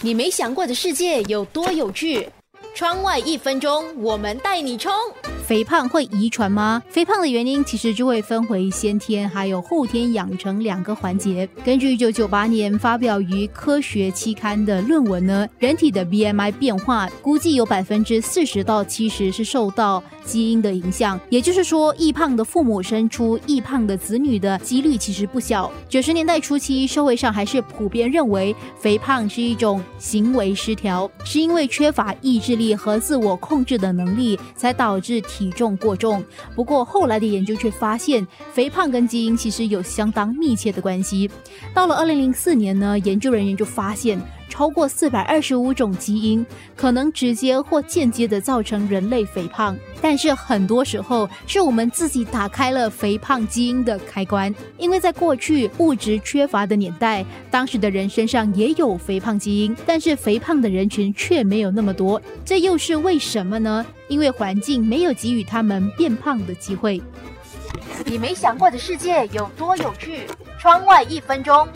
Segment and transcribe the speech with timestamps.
[0.00, 2.28] 你没想过的世界有多有趣？
[2.74, 4.92] 窗外一分钟，我们带你冲！
[5.48, 6.82] 肥胖会遗传吗？
[6.90, 11.48] 肥胖的原因其实就会分为先天还有后天养成两个环节。
[11.64, 21.18] 根据一九九八年发表于科学期刊的论文呢，人体的 BMI 变化估计有百分之四十到七十是受到基因的影响。
[21.30, 25.72] 也就是说，易胖的父母生出易胖的子女的几率其实不小。
[25.88, 35.22] 九十年代初期，社会上还是普遍认为肥胖是一种行为失调，是因为缺乏意志力和自我控制的能力才导致。
[35.37, 36.24] 体体重过重，
[36.56, 41.30] 不过后来的研究却发现，肥胖跟基因其实有相当密切的关系。
[41.72, 44.20] 到了二零零四年呢，研究人员就发现，
[44.58, 46.44] 超过四百二十五种基因
[46.74, 49.78] 可能直接或间接的造成人类肥胖。
[50.02, 62.20] 但是很多时候是我们自己打开了肥胖基因的开关，因为在过去物质缺乏的年代，当时的人身上也有肥胖基因，但是肥胖的人群却没有那么多。
[62.44, 63.86] 这又是为什么呢？
[64.08, 67.00] 因为环境没有给予他们变胖的机会。
[68.04, 70.22] 你没想过的世界有多有趣？
[70.58, 71.68] 窗外一分钟。